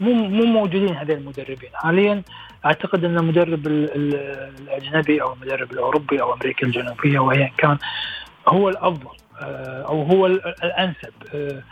مو 0.00 0.12
مو 0.12 0.44
موجودين 0.44 0.96
هذول 0.96 1.16
المدربين 1.16 1.70
حاليا 1.74 2.22
أعتقد 2.64 3.04
إن 3.04 3.18
المدرب 3.18 3.66
الأجنبي 3.66 5.22
أو 5.22 5.32
المدرب 5.32 5.72
الأوروبي 5.72 6.22
أو 6.22 6.34
أمريكا 6.34 6.66
الجنوبية 6.66 7.18
وايا 7.18 7.52
كان 7.58 7.78
هو 8.48 8.68
الأفضل 8.68 9.16
آه 9.40 9.82
أو 9.88 10.02
هو 10.02 10.26
الأنسب 10.26 11.12
آه 11.34 11.62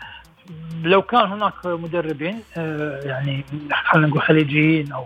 لو 0.83 1.01
كان 1.01 1.25
هناك 1.25 1.65
مدربين 1.65 2.39
آه 2.57 2.99
يعني 3.03 3.45
خلينا 3.85 4.07
نقول 4.07 4.21
خليجيين 4.21 4.91
أو 4.91 5.05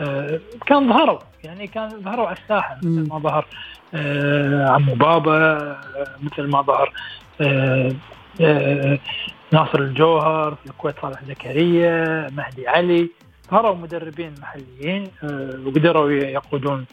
آه 0.00 0.40
كان 0.66 0.88
ظهروا 0.88 1.18
يعني 1.44 1.66
كان 1.66 1.88
ظهروا 1.88 2.26
على 2.26 2.36
الساحة 2.36 2.76
مثل 2.76 3.08
ما 3.08 3.18
ظهر 3.18 3.46
آه 3.94 4.68
عمو 4.68 4.94
بابا 4.94 5.76
مثل 6.22 6.42
ما 6.42 6.62
ظهر 6.62 6.92
ناصر 9.52 9.78
الجوهر 9.78 10.54
في 10.54 10.70
الكويت 10.70 10.94
صالح 11.02 11.24
زكريا 11.24 12.28
مهدي 12.30 12.68
علي 12.68 13.10
ظهروا 13.50 13.74
مدربين 13.74 14.34
محليين 14.40 15.10
وقدروا 15.66 16.10
يقودون 16.10 16.86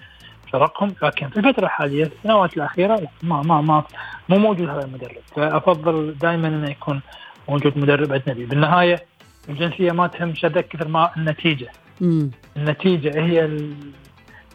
فرقهم. 0.54 0.96
لكن 1.04 1.30
في 1.30 1.38
الفترة 1.38 1.66
الحالية 1.66 2.04
السنوات 2.04 2.58
الأخيرة 2.58 2.96
لا 2.96 3.08
ما 3.24 3.42
ما 3.42 3.62
ما 3.62 3.84
مو 4.30 4.38
موجود 4.38 4.70
هذا 4.70 4.86
المدرب. 4.86 5.22
فأفضل 5.36 6.16
دائما 6.22 6.48
انه 6.48 6.70
يكون 6.70 7.02
موجود 7.50 7.78
مدرب 7.78 8.12
أجنبي. 8.12 8.46
بالنهاية 8.46 9.04
الجنسية 9.50 9.92
ما 9.92 10.08
تهم 10.08 10.36
شدك 10.36 10.68
كثر 10.68 10.88
ما 10.88 11.12
النتيجة. 11.18 11.72
مم. 12.02 12.32
النتيجة 12.58 13.26
هي 13.26 13.46
ال 13.46 13.74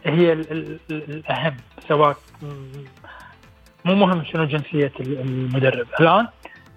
هي 0.05 0.33
ال 0.33 0.51
ال 0.51 0.79
الأهم 0.91 1.55
سواء 1.87 2.17
مو 3.85 3.95
مهم 3.95 4.23
شنو 4.23 4.45
جنسية 4.45 4.91
المدرب. 4.99 5.87
الآن 5.99 6.27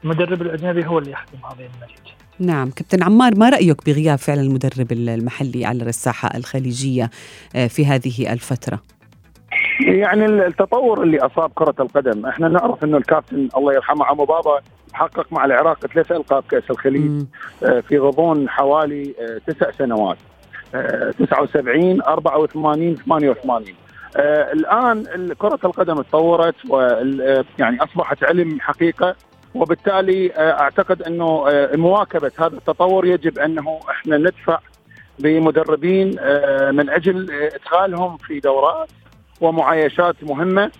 المدرب 0.04 0.42
الأجنبي 0.42 0.86
هو 0.86 0.98
اللي 0.98 1.10
يحكم 1.10 1.38
هذه 1.44 1.68
النتيجة. 1.74 2.12
نعم 2.38 2.70
كابتن 2.70 3.02
عمار 3.02 3.38
ما 3.38 3.48
رأيك 3.48 3.86
بغياب 3.86 4.18
فعلا 4.18 4.40
المدرب 4.40 4.92
المحلي 4.92 5.64
على 5.64 5.82
الساحه 5.82 6.36
الخليجية 6.36 7.10
آه، 7.56 7.66
في 7.66 7.86
هذه 7.86 8.32
الفترة؟ 8.32 8.80
يعني 9.80 10.26
التطور 10.26 11.02
اللي 11.02 11.18
أصاب 11.18 11.50
كرة 11.54 11.74
القدم 11.80 12.26
إحنا 12.26 12.48
نعرف 12.48 12.84
إنه 12.84 12.96
الكابتن 12.96 13.48
الله 13.56 13.74
يرحمه 13.74 14.04
عمو 14.04 14.24
بابا 14.24 14.60
حقق 14.92 15.26
مع 15.32 15.44
العراق 15.44 15.86
ثلاث 15.86 16.12
ألقاب 16.12 16.44
كأس 16.50 16.70
الخليج 16.70 17.24
آه، 17.64 17.80
في 17.80 17.98
غضون 17.98 18.48
حوالي 18.48 19.14
آه، 19.20 19.52
تسع 19.52 19.70
سنوات. 19.70 20.16
79 21.18 22.02
84 22.02 22.96
88 22.96 23.74
الآن 24.52 25.32
كرة 25.38 25.58
القدم 25.64 26.02
تطورت 26.02 26.54
ويعني 26.68 27.82
أصبحت 27.82 28.24
علم 28.24 28.60
حقيقة 28.60 29.16
وبالتالي 29.54 30.32
آه، 30.32 30.60
أعتقد 30.60 31.02
أنه 31.02 31.44
مواكبة 31.74 32.32
هذا 32.38 32.56
التطور 32.56 33.06
يجب 33.06 33.38
أنه 33.38 33.80
إحنا 33.90 34.16
ندفع 34.18 34.58
بمدربين 35.18 36.08
من 36.72 36.90
أجل 36.90 37.30
إدخالهم 37.30 38.16
في 38.16 38.40
دورات 38.40 38.88
ومعايشات 39.40 40.16
مهمة. 40.22 40.70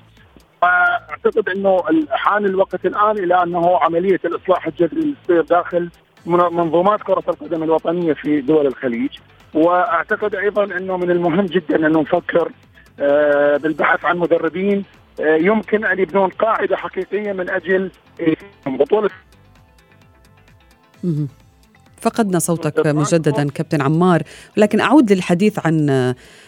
اعتقد 0.65 1.49
إنه 1.49 1.83
حان 2.11 2.45
الوقت 2.45 2.87
الآن 2.87 3.19
إلى 3.19 3.43
أنه 3.43 3.79
عملية 3.79 4.21
الإصلاح 4.25 4.67
الجذري 4.67 5.01
اللي 5.01 5.15
تصير 5.25 5.43
داخل 5.43 5.91
منظومات 6.27 7.03
كرة 7.03 7.25
القدم 7.29 7.63
الوطنية 7.63 8.13
في 8.13 8.41
دول 8.41 8.67
الخليج. 8.67 9.19
وأعتقد 9.55 10.35
أيضا 10.35 10.65
إنه 10.65 10.97
من 10.97 11.11
المهم 11.11 11.47
جدا 11.47 11.77
انه 11.77 12.01
نفكر 12.01 12.53
آه، 13.01 13.57
بالبحث 13.57 14.05
عن 14.05 14.19
مدربين. 14.19 14.85
آه، 15.21 15.37
يمكن 15.37 15.85
أن 15.85 15.99
يبنون 15.99 16.29
قاعدة 16.29 16.77
حقيقية 16.77 17.33
من 17.33 17.51
أجل 17.51 17.91
بطولة 18.67 19.11
فقدنا 22.03 22.39
صوتك 22.39 22.87
مجددا 22.87 23.49
كابتن 23.49 23.81
عمار. 23.81 24.23
ولكن 24.57 24.81
أعود 24.81 25.13
للحديث 25.13 25.59
عن 25.67 25.91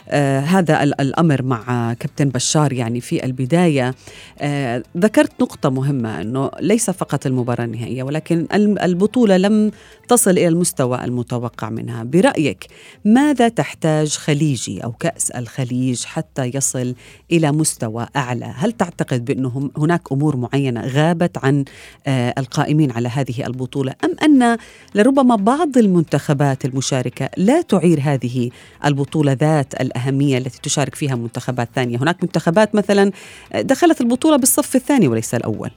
آه 0.09 0.41
هذا 0.41 0.83
الأمر 0.83 1.43
مع 1.43 1.95
كابتن 2.01 2.29
بشار 2.29 2.73
يعني 2.73 3.01
في 3.01 3.25
البداية. 3.25 3.95
آه 4.39 4.83
ذكرت 4.97 5.33
نقطة 5.41 5.71
مهمة 5.71 6.21
إنه 6.21 6.51
ليس 6.61 6.91
فقط 6.91 7.27
المباراة 7.27 7.65
النهائية 7.65 8.03
ولكن 8.03 8.47
البطولة 8.55 9.37
لم 9.37 9.71
تصل 10.09 10.31
إلى 10.31 10.49
المستوى 10.49 11.05
المتوقع 11.05 11.71
منها. 11.71 12.05
برأيك 12.05 12.67
ماذا 13.05 13.49
تحتاج 13.49 14.17
خليجي 14.17 14.85
أو 14.85 14.93
كأس 14.93 15.31
الخليج 15.31 16.05
حتى 16.05 16.51
يصل 16.55 16.95
إلى 17.33 17.53
مستوى 17.53 18.07
أعلى؟ 18.17 18.55
هل 18.57 18.73
تعتقد 18.73 19.25
بأنه 19.25 19.71
هناك 19.77 20.13
أمور 20.13 20.37
معينة 20.37 20.87
غابت 20.87 21.39
عن 21.39 21.65
آه 22.07 22.35
القائمين 22.39 22.91
على 22.91 23.09
هذه 23.09 23.47
البطولة؟ 23.47 23.95
أم 24.05 24.17
أن 24.23 24.59
لربما 24.95 25.37
بعض 25.45 25.79
المنتخبات 25.79 26.65
المشاركة 26.65 27.31
لا 27.37 27.63
تعير 27.63 27.99
هذه 28.03 28.51
البطولة 28.85 29.33
ذات 29.33 29.81
الأهمية 29.81 30.39
التي 30.39 30.61
تشارك 30.63 30.95
فيها 30.95 31.15
منتخبات 31.15 31.69
ثانية. 31.75 31.99
هناك 31.99 32.23
منتخبات 32.23 32.75
مثلا 32.75 33.13
دخلت 33.55 34.01
البطولة 34.01 34.37
بالصف 34.37 34.77
الثاني 34.77 35.09
وليس 35.09 35.35
الأول. 35.35 35.71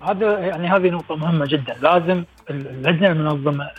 هذا 0.00 0.38
يعني 0.38 0.68
هذه 0.68 0.90
نقطة 0.90 1.16
مهمة 1.16 1.46
جدا. 1.46 1.74
لازم 1.82 2.24
اللجنة 2.50 3.12
المنظمة 3.12 3.70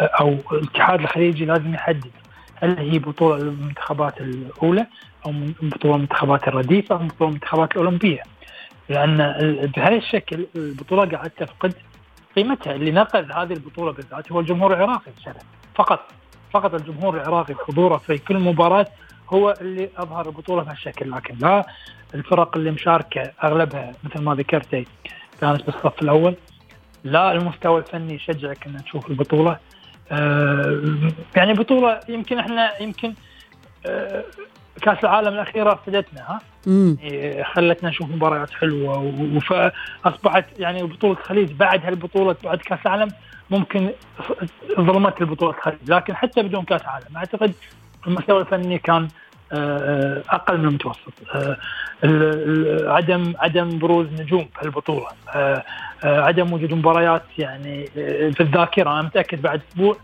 أو 0.00 0.36
الاتحاد 0.52 1.00
الخليجي 1.00 1.44
لازم 1.44 1.74
يحدد 1.74 2.10
هل 2.54 2.78
هي 2.78 2.98
بطولة 2.98 3.36
المنتخبات 3.36 4.20
الأولى 4.20 4.86
أو 5.26 5.32
بطولة 5.62 5.94
المنتخبات 5.96 6.48
الرديفة 6.48 6.94
أو 6.94 7.06
بطولة 7.06 7.30
المنتخبات 7.30 7.72
الأولمبية. 7.72 8.22
لأن 8.88 9.16
بهذا 9.76 9.96
الشكل 9.96 10.46
البطولة 10.56 11.04
قاعدة 11.04 11.32
تفقد 11.38 11.74
قيمتها 12.36 12.72
اللي 12.72 12.90
نقل 12.90 13.32
هذه 13.32 13.52
البطولة 13.52 13.92
بالذات 13.92 14.32
هو 14.32 14.40
الجمهور 14.40 14.74
العراقي 14.74 15.12
فقط 15.74 16.00
فقط 16.52 16.74
الجمهور 16.74 17.16
العراقي 17.16 17.54
حضوره 17.54 17.96
في 17.96 18.18
كل 18.18 18.38
مباراة 18.38 18.86
هو 19.30 19.54
اللي 19.60 19.90
أظهر 19.96 20.26
البطولة 20.26 20.62
بهالشكل. 20.62 21.10
لكن 21.10 21.34
لا 21.40 21.66
الفرق 22.14 22.56
اللي 22.56 22.70
مشاركة 22.70 23.32
أغلبها 23.44 23.92
مثل 24.04 24.22
ما 24.22 24.34
ذكرتي 24.34 24.86
كانت 25.40 25.62
بالصف 25.62 26.02
الأول. 26.02 26.34
لا 27.04 27.32
المستوى 27.32 27.78
الفني 27.80 28.14
يشجعك 28.14 28.66
ان 28.66 28.84
تشوف 28.84 29.10
البطولة. 29.10 29.58
آه 30.12 31.12
يعني 31.36 31.52
بطولة 31.52 32.00
يمكن 32.08 32.38
إحنا 32.38 32.82
يمكن 32.82 33.14
آه 33.86 34.24
كاس 34.82 34.98
العالم 35.04 35.28
الأخيرة 35.28 35.80
فدتنا 35.86 36.20
ها؟ 36.20 36.40
يعني 36.66 37.44
خلتنا 37.44 37.90
نشوف 37.90 38.10
مباريات 38.10 38.50
حلوة 38.50 39.12
فاصبحت 39.40 40.44
يعني 40.58 40.82
بطولة 40.82 41.12
الخليج 41.12 41.52
بعد 41.52 41.86
هالبطولة 41.86 42.36
بعد 42.44 42.58
كاس 42.58 42.78
العالم 42.86 43.08
ممكن 43.50 43.90
ظلمت 44.80 45.20
البطولة 45.20 45.50
الخليج 45.50 45.78
لكن 45.88 46.16
حتى 46.16 46.42
بدون 46.42 46.64
كاس 46.64 46.82
عالم 46.82 47.16
أعتقد 47.16 47.52
المستوى 48.06 48.40
الفني 48.40 48.78
كان 48.78 49.08
آه، 49.52 50.22
أقل 50.28 50.58
من 50.58 50.68
المتوسط. 50.68 51.12
آه، 51.34 51.56
عدم 52.92 53.32
عدم 53.38 53.78
بروز 53.78 54.06
نجوم 54.20 54.48
في 54.58 54.62
البطولة. 54.62 55.06
آه، 55.34 55.64
عدم 56.04 56.52
وجود 56.52 56.74
مباريات 56.74 57.22
يعني 57.38 57.86
في 58.32 58.40
الذاكرة. 58.40 58.90
أنا 58.90 59.02
متأكد 59.02 59.42
بعد 59.42 59.60
أسبوع 59.70 59.96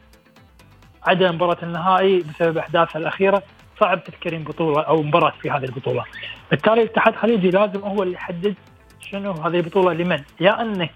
عدم 1.06 1.34
مباراة 1.34 1.56
النهائي 1.62 2.18
بسبب 2.18 2.58
أحداثها 2.58 2.98
الأخيرة 2.98 3.42
صعب 3.82 4.04
تذكرين 4.04 4.42
بطولة 4.42 4.80
أو 4.80 5.02
مباراة 5.02 5.32
في 5.42 5.50
هذه 5.50 5.64
البطولة. 5.64 6.04
بالتالي 6.50 6.82
الاتحاد 6.82 7.12
الخليجي 7.12 7.50
لازم 7.50 7.80
هو 7.80 8.02
اللي 8.02 8.14
يحدد 8.14 8.54
شنو 9.00 9.32
هذه 9.32 9.56
البطولة 9.56 9.92
لمن. 9.92 10.22
يا 10.40 10.62
أنك 10.62 10.92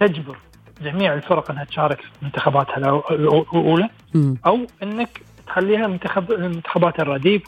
تجبر 0.00 0.36
جميع 0.82 1.14
الفرق 1.14 1.50
أنها 1.50 1.64
تشارك 1.64 2.00
في 2.00 2.08
منتخباتها 2.22 2.76
الأولى 3.10 3.88
أو 4.46 4.66
أنك 4.82 5.20
تخليها 5.46 5.86
منتخب 5.86 6.32
المنتخبات 6.32 7.00
الرديف 7.00 7.42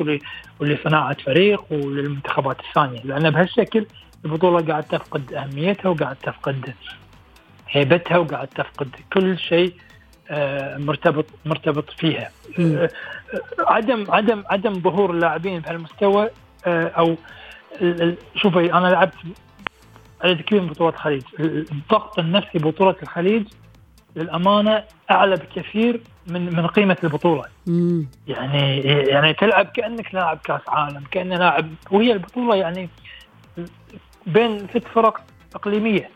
ولصناعة 0.61 1.17
فريق 1.25 1.65
وللمنتخبات 1.71 2.61
الثانية. 2.61 3.01
لأن 3.05 3.31
بهالشكل 3.31 3.87
البطولة 4.25 4.67
قاعد 4.67 4.83
تفقد 4.83 5.33
أهميتها 5.33 5.89
وقاعد 5.89 6.17
تفقد 6.17 6.75
هيبتها 7.69 8.19
وقاعد 8.19 8.49
تفقد 8.49 8.89
كل 9.13 9.39
شيء 9.39 9.75
مرتبط 10.79 11.27
مرتبط 11.45 11.91
فيها. 11.91 12.31
آه، 12.59 12.91
عدم 13.59 14.05
عدم 14.09 14.45
عدم 14.51 14.81
ظهور 14.81 15.11
اللاعبين 15.11 15.61
بهالمستوى 15.61 16.31
آه، 16.67 16.87
أو 16.89 17.17
شوفي 18.37 18.73
أنا 18.73 18.87
لعبت 18.89 19.15
عدد 20.25 20.41
كبير 20.41 20.63
من 20.63 20.69
بطولات 20.69 20.95
الخليج. 20.95 21.23
الضغط 21.41 22.19
النفسي 22.19 22.59
بطولة 22.59 22.97
الخليج 23.03 23.45
للأمانة 24.17 24.85
أعلى 25.11 25.37
بكثير 25.37 26.01
من 26.27 26.57
من 26.57 26.67
قيمة 26.67 26.97
البطولة. 27.05 27.45
مم. 27.67 28.09
يعني 28.29 28.81
يعني 28.81 29.35
تلعب 29.35 29.67
كأنك 29.67 30.15
لاعب 30.15 30.39
كأس 30.45 30.61
عالم 30.69 31.05
كانه 31.11 31.37
لاعب 31.37 31.69
وهي 31.91 32.13
البطولة 32.13 32.57
يعني 32.57 32.89
بين 34.27 34.59
ست 34.69 34.85
فرق 34.95 35.21
إقليمية. 35.55 36.11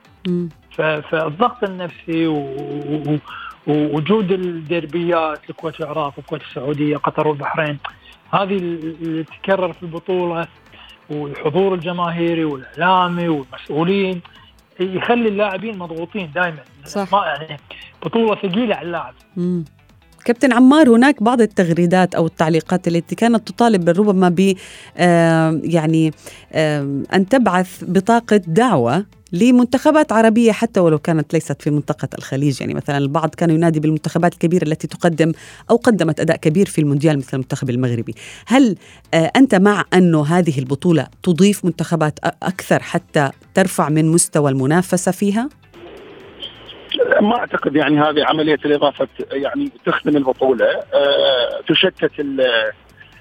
فالضغط 1.11 1.65
النفسي 1.65 2.27
ووجود 3.67 4.33
الديربيات 4.33 5.51
الكويت 5.51 5.81
والعراق 5.81 6.13
والكويت 6.17 6.43
السعودية 6.43 6.97
قطر 6.97 7.29
والبحرين 7.29 7.79
هذه 8.31 8.57
اللي 8.57 9.25
تتكرر 9.25 9.73
في 9.73 9.83
البطولة 9.83 10.47
والحضور 11.11 11.75
الجماهيري 11.75 12.45
والإعلامي 12.45 13.29
والمسؤولين 13.29 14.21
يخلي 14.81 15.29
اللاعبين 15.29 15.79
مضغوطين 15.79 16.31
دائما 16.35 16.59
صح. 16.85 17.13
ما 17.13 17.27
يعني 17.27 17.61
بطولة 18.05 18.35
ثقيلة 18.35 18.75
على 18.75 18.87
اللاعب. 18.87 19.15
كابتن 20.25 20.53
عمار 20.53 20.89
هناك 20.89 21.23
بعض 21.23 21.41
التغريدات 21.41 22.15
أو 22.15 22.27
التعليقات 22.27 22.89
التي 22.89 23.15
كانت 23.15 23.49
تطالب 23.49 23.89
ربما 23.89 24.29
ب 24.29 24.55
يعني 25.65 26.13
أن 27.15 27.27
تبعث 27.31 27.85
بطاقة 27.89 28.37
دعوة 28.37 29.07
لمنتخبات 29.33 30.13
عربية 30.13 30.53
حتى 30.53 30.81
ولو 30.81 30.99
كانت 30.99 31.33
ليست 31.33 31.63
في 31.63 31.71
منطقة 31.71 32.09
الخليج. 32.19 32.61
يعني 32.61 32.75
مثلا 32.75 32.99
البعض 32.99 33.35
كان 33.35 33.51
ينادي 33.51 33.81
بالمنتخبات 33.81 34.33
الكبيرة 34.33 34.65
التي 34.65 34.87
تقدم 34.87 35.33
أو 35.71 35.77
قدمت 35.77 36.21
أداء 36.21 36.37
كبير 36.37 36.67
في 36.67 36.81
المونديال 36.81 37.19
مثل 37.19 37.31
المنتخب 37.33 37.71
المغربي. 37.71 38.15
هل 38.47 38.77
آه، 39.15 39.33
أنت 39.37 39.55
مع 39.55 39.85
أنه 39.95 40.27
هذه 40.27 40.59
البطولة 40.59 41.07
تضيف 41.23 41.65
منتخبات 41.65 42.19
أكثر 42.43 42.83
حتى 42.83 43.31
ترفع 43.55 43.89
من 43.89 44.09
مستوى 44.09 44.51
المنافسة 44.51 45.13
فيها؟ 45.13 45.49
ما 47.21 47.37
أعتقد 47.37 47.77
يعني 47.77 48.01
هذه 48.01 48.25
عملية 48.25 48.59
الإضافة 48.65 49.09
يعني 49.31 49.71
تخدم 49.87 50.17
البطولة. 50.17 50.67
أه 50.67 51.63
تشتت 51.69 52.13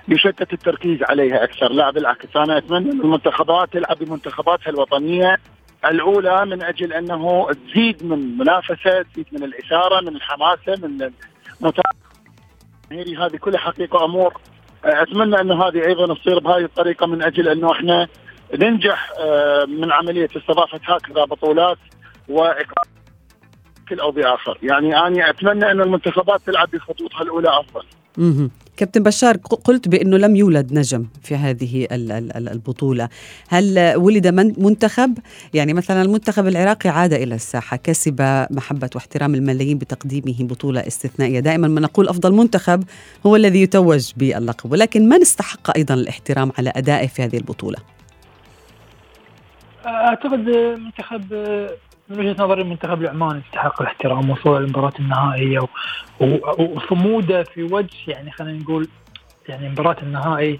يشتت 0.07 0.53
التركيز 0.53 1.03
عليها 1.03 1.43
أكثر. 1.43 1.71
لا 1.71 1.91
بالعكس 1.91 2.35
أنا 2.35 2.57
أتمنى 2.57 2.91
إن 2.91 3.01
المنتخبات 3.01 3.73
تلعب 3.73 3.97
بمنتخباتها 3.99 4.69
الوطنية 4.69 5.37
الأولى 5.85 6.45
من 6.45 6.63
أجل 6.63 6.93
أنه 6.93 7.47
تزيد 7.51 8.03
من 8.03 8.37
منافسة 8.37 9.01
تزيد 9.01 9.25
من 9.31 9.43
الإثارة 9.43 10.01
من 10.01 10.15
الحماسة 10.15 10.87
من 10.87 11.11
المتابعه 11.61 12.01
هذه 13.25 13.37
كلها 13.37 13.59
حقيقة 13.59 14.05
أمور. 14.05 14.33
أتمنى 14.85 15.41
انه 15.41 15.63
هذه 15.63 15.85
أيضا 15.87 16.13
تصير 16.13 16.39
بهذه 16.39 16.63
الطريقة 16.63 17.07
من 17.07 17.23
أجل 17.23 17.47
أنه 17.47 17.71
إحنا 17.71 18.07
ننجح 18.55 19.11
آه، 19.19 19.65
من 19.65 19.91
عملية 19.91 20.29
استضافة 20.37 20.79
هكذا 20.83 21.25
بطولات 21.25 21.77
وإقامة 22.29 22.91
أو 24.01 24.11
باخر، 24.11 24.57
يعني 24.63 24.97
أنا 24.97 25.29
أتمنى 25.29 25.71
أن 25.71 25.81
المنتخبات 25.81 26.41
تلعب 26.41 26.71
بخطوطها 26.71 27.21
الأولى 27.21 27.49
أفضل. 27.59 27.85
كابتن 28.77 29.03
بشار 29.03 29.37
قلت 29.37 29.87
بأنه 29.87 30.17
لم 30.17 30.35
يولد 30.35 30.73
نجم 30.73 31.05
في 31.23 31.35
هذه 31.35 31.87
البطولة، 31.91 33.09
هل 33.47 33.93
ولد 33.95 34.27
منتخب؟ 34.57 35.17
يعني 35.53 35.73
مثلا 35.73 36.01
المنتخب 36.01 36.47
العراقي 36.47 36.89
عاد 36.89 37.13
إلى 37.13 37.35
الساحة، 37.35 37.77
كسب 37.77 38.45
محبة 38.51 38.89
واحترام 38.95 39.35
الملايين 39.35 39.77
بتقديمه 39.77 40.35
بطولة 40.39 40.87
استثنائية، 40.87 41.39
دائما 41.39 41.67
ما 41.67 41.81
نقول 41.81 42.07
أفضل 42.07 42.33
منتخب 42.33 42.83
هو 43.25 43.35
الذي 43.35 43.61
يتوج 43.61 44.11
باللقب، 44.17 44.71
ولكن 44.71 45.09
من 45.09 45.21
استحق 45.21 45.77
أيضا 45.77 45.93
الاحترام 45.93 46.51
على 46.57 46.73
أدائه 46.75 47.07
في 47.07 47.21
هذه 47.21 47.37
البطولة؟ 47.37 47.77
أعتقد 49.85 50.39
منتخب 50.77 51.23
من 52.11 52.19
وجهة 52.19 52.43
نظري 52.43 52.61
المنتخب 52.61 53.01
العماني 53.01 53.41
يستحق 53.45 53.81
الاحترام 53.81 54.29
وصوله 54.29 54.59
للمباراه 54.59 54.93
النهائية 54.99 55.59
وصموده 56.59 57.43
في 57.43 57.63
وجه 57.63 57.97
يعني 58.07 58.31
خلينا 58.31 58.59
نقول 58.63 58.87
يعني 59.49 59.69
مباراة 59.69 59.95
النهائي 60.03 60.59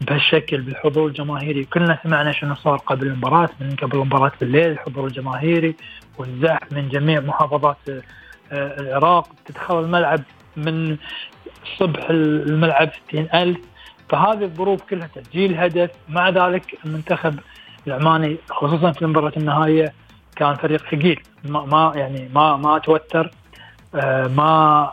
بهالشكل 0.00 0.60
بالحضور 0.60 1.06
الجماهيري. 1.06 1.64
كلنا 1.64 1.98
سمعنا 2.02 2.32
شنو 2.32 2.54
صار 2.54 2.76
قبل 2.76 3.06
المباراة 3.06 3.48
من 3.60 3.76
قبل 3.76 3.98
المباراة 3.98 4.32
بالليل 4.40 4.70
الحضور 4.70 5.06
الجماهيري 5.06 5.74
والزحف 6.18 6.72
من 6.72 6.88
جميع 6.88 7.20
محافظات 7.20 7.76
آه، 7.88 8.80
العراق. 8.80 9.28
تدخل 9.46 9.80
الملعب 9.80 10.20
من 10.56 10.96
الصبح 11.62 12.06
الملعب 12.10 12.90
60000 13.08 13.56
فهذه 14.08 14.44
الظروف 14.44 14.82
كلها 14.82 15.06
تسجيل 15.06 15.58
هدف. 15.58 15.90
مع 16.08 16.28
ذلك 16.28 16.78
المنتخب 16.84 17.38
العماني 17.86 18.36
خصوصا 18.50 18.92
في 18.92 19.02
المباراة 19.02 19.32
النهائية 19.36 19.92
كان 20.38 20.54
فريق 20.54 20.82
ثقيل. 20.82 21.20
ما, 21.44 21.64
ما 21.64 21.92
يعني 21.96 22.28
ما 22.34 22.56
ما 22.56 22.78
توتر 22.78 23.30
آه، 23.94 24.26
ما 24.26 24.92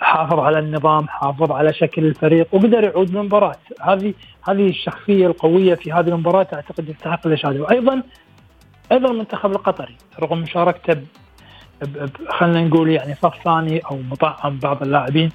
حافظ 0.00 0.38
على 0.38 0.58
النظام 0.58 1.08
حافظ 1.08 1.52
على 1.52 1.72
شكل 1.72 2.04
الفريق 2.04 2.46
وقدر 2.52 2.84
يعود 2.84 3.10
للمباراة. 3.10 3.56
هذه 3.80 4.14
هذه 4.48 4.68
الشخصية 4.68 5.26
القوية 5.26 5.74
في 5.74 5.92
هذه 5.92 6.08
المباراة 6.08 6.46
أعتقد 6.54 6.88
يستحق 6.88 7.26
الإشادة. 7.26 7.62
وأيضا 7.62 8.02
أيضا 8.92 9.10
المنتخب 9.10 9.50
القطري 9.50 9.96
رغم 10.20 10.38
مشاركته 10.38 11.00
خلينا 12.28 12.64
نقول 12.64 12.90
يعني 12.90 13.14
صف 13.14 13.34
ثاني 13.44 13.78
أو 13.78 13.98
مطعم 14.10 14.58
بعض 14.58 14.82
اللاعبين 14.82 15.30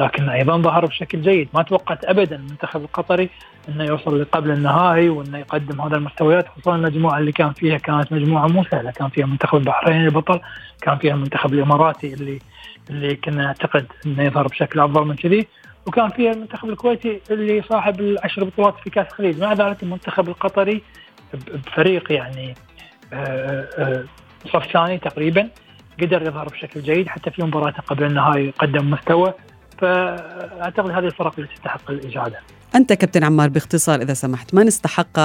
لكن 0.00 0.28
أيضا 0.28 0.56
ظهر 0.58 0.86
بشكل 0.86 1.22
جيد. 1.22 1.48
ما 1.54 1.62
توقعت 1.62 2.04
ابدا 2.04 2.36
المنتخب 2.36 2.82
القطري 2.82 3.30
إنه 3.68 3.84
يوصل 3.84 4.20
لقبل 4.20 4.50
النهائي 4.50 5.08
وإنه 5.08 5.38
يقدم 5.38 5.80
هذا 5.80 5.96
المستويات 5.96 6.48
خصوصا 6.48 6.76
المجموعة 6.76 7.18
اللي 7.18 7.32
كان 7.32 7.52
فيها 7.52 7.78
كانت 7.78 8.12
مجموعة 8.12 8.46
مو 8.46 8.64
سهلة. 8.64 8.90
كان 8.90 9.08
فيها 9.08 9.26
منتخب 9.26 9.58
البحرين 9.58 10.04
البطل 10.04 10.40
كان 10.82 10.98
فيها 10.98 11.14
المنتخب 11.14 11.54
الإماراتي 11.54 12.14
اللي 12.14 12.38
اللي 12.90 13.16
كنا 13.16 13.42
نعتقد 13.44 13.86
إنه 14.06 14.22
يظهر 14.22 14.46
بشكل 14.46 14.80
أفضل 14.80 15.06
من 15.06 15.16
كذي 15.16 15.46
وكان 15.86 16.08
فيها 16.08 16.32
المنتخب 16.32 16.68
الكويتي 16.68 17.20
اللي 17.30 17.62
صاحب 17.62 18.00
العشر 18.00 18.44
بطولات 18.44 18.74
في 18.84 18.90
كأس 18.90 19.06
الخليج. 19.06 19.40
مع 19.40 19.52
ذلك 19.52 19.82
المنتخب 19.82 20.28
القطري 20.28 20.82
بفريق 21.34 22.12
يعني 22.12 22.54
آه، 23.12 23.68
آه، 23.78 24.04
صف 24.52 24.72
ثاني 24.72 24.98
تقريبا 24.98 25.48
قدر 26.02 26.22
يظهر 26.22 26.48
بشكل 26.48 26.80
جيد 26.80 27.08
حتى 27.08 27.30
في 27.30 27.42
مباراته 27.42 27.82
قبل 27.82 28.04
النهائي 28.04 28.50
قدم 28.50 28.90
مستوى. 28.90 29.32
فأعتقد 29.78 30.90
هذه 30.90 31.06
الفرق 31.06 31.32
اللي 31.38 31.48
تستحق 31.54 31.90
الإجادة. 31.90 32.38
أنت 32.74 32.92
كابتن 32.92 33.24
عمار 33.24 33.48
باختصار 33.48 34.02
إذا 34.02 34.14
سمحت 34.14 34.54
ما 34.54 34.64
نستحق 34.64 35.18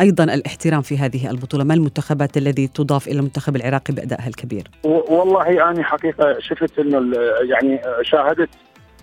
أيضا 0.00 0.24
الاحترام 0.24 0.82
في 0.82 0.98
هذه 0.98 1.30
البطولة؟ 1.30 1.64
ما 1.64 1.74
المنتخبات 1.74 2.36
الذي 2.36 2.68
تضاف 2.68 3.08
إلى 3.08 3.18
المنتخب 3.18 3.56
العراقي 3.56 3.94
بأدائها 3.94 4.28
الكبير؟ 4.28 4.70
والله 4.84 5.70
أنا 5.70 5.82
حقيقة 5.82 6.36
شفت 6.38 6.78
أنه 6.78 7.16
يعني 7.42 7.80
شاهدت 8.02 8.48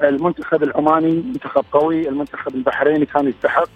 المنتخب 0.04 0.64
العماني 0.64 1.12
منتخب 1.12 1.66
قوي 1.72 2.10
المنتخب 2.10 2.56
البحريني 2.56 3.06
كان 3.06 3.28
يستحق. 3.28 3.70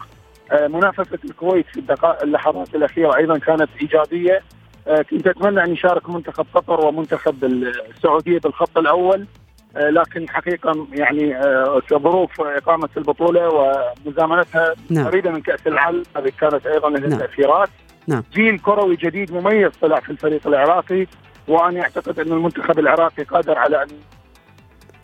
آه، 0.51 0.67
منافسة 0.67 1.19
الكويت 1.25 1.65
في 1.73 1.79
الدقائق 1.79 2.23
اللحظات 2.23 2.75
الأخيرة 2.75 3.15
أيضا 3.15 3.37
كانت 3.37 3.69
إيجابية. 3.81 4.41
آه، 4.87 5.01
كنت 5.01 5.27
أتمنى 5.27 5.63
أن 5.63 5.71
يشارك 5.73 6.09
منتخب 6.09 6.45
قطر 6.53 6.85
ومنتخب 6.85 7.43
السعودية 7.43 8.39
بالخط 8.39 8.77
الأول. 8.77 9.25
لكن 9.75 10.29
حقيقة 10.29 10.87
يعني 10.91 11.35
كظروف 11.89 12.41
إقامة 12.41 12.89
البطولة 12.97 13.49
ومزامنتها 13.49 14.73
نعم. 14.89 15.07
قريبة 15.07 15.31
من 15.31 15.41
كأس 15.41 15.67
العالم 15.67 16.03
هذه 16.15 16.31
كانت 16.41 16.67
أيضا 16.67 16.89
لها 16.89 17.07
نعم. 17.07 17.19
تاثيرات 17.19 17.69
نعم. 18.07 18.23
جيل 18.33 18.59
كروي 18.59 18.95
جديد 18.95 19.31
مميز 19.31 19.71
طلع 19.81 19.99
في 19.99 20.09
الفريق 20.09 20.47
العراقي 20.47 21.07
وأنا 21.47 21.81
أعتقد 21.81 22.19
أن 22.19 22.31
المنتخب 22.31 22.79
العراقي 22.79 23.23
قادر 23.23 23.57
على 23.57 23.83
أن 23.83 23.87